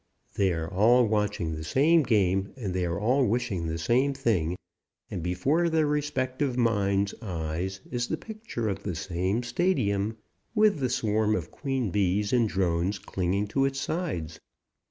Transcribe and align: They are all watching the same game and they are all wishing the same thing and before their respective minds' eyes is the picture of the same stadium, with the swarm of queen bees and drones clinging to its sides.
They 0.35 0.51
are 0.51 0.67
all 0.67 1.05
watching 1.05 1.53
the 1.53 1.63
same 1.63 2.01
game 2.01 2.53
and 2.57 2.73
they 2.73 2.85
are 2.85 2.99
all 2.99 3.23
wishing 3.27 3.67
the 3.67 3.77
same 3.77 4.15
thing 4.15 4.55
and 5.11 5.21
before 5.21 5.69
their 5.69 5.85
respective 5.85 6.57
minds' 6.57 7.13
eyes 7.21 7.81
is 7.91 8.07
the 8.07 8.17
picture 8.17 8.67
of 8.67 8.81
the 8.81 8.95
same 8.95 9.43
stadium, 9.43 10.17
with 10.55 10.79
the 10.79 10.89
swarm 10.89 11.35
of 11.35 11.51
queen 11.51 11.91
bees 11.91 12.33
and 12.33 12.49
drones 12.49 12.97
clinging 12.97 13.45
to 13.49 13.63
its 13.63 13.79
sides. 13.79 14.39